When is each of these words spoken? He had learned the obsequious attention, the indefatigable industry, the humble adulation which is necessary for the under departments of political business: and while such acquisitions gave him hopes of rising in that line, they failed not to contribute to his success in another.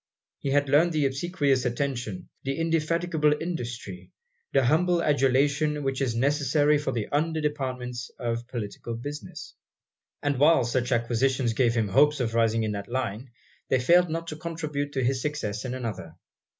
He 0.39 0.49
had 0.49 0.67
learned 0.67 0.93
the 0.93 1.05
obsequious 1.05 1.63
attention, 1.63 2.29
the 2.41 2.57
indefatigable 2.57 3.35
industry, 3.39 4.09
the 4.51 4.65
humble 4.65 5.03
adulation 5.03 5.83
which 5.83 6.01
is 6.01 6.15
necessary 6.15 6.79
for 6.79 6.91
the 6.91 7.05
under 7.09 7.39
departments 7.39 8.09
of 8.17 8.47
political 8.47 8.95
business: 8.95 9.53
and 10.23 10.39
while 10.39 10.63
such 10.63 10.91
acquisitions 10.91 11.53
gave 11.53 11.75
him 11.75 11.89
hopes 11.89 12.19
of 12.19 12.33
rising 12.33 12.63
in 12.63 12.71
that 12.71 12.87
line, 12.89 13.29
they 13.69 13.79
failed 13.79 14.09
not 14.09 14.25
to 14.29 14.37
contribute 14.37 14.93
to 14.93 15.03
his 15.03 15.21
success 15.21 15.65
in 15.65 15.75
another. 15.75 16.15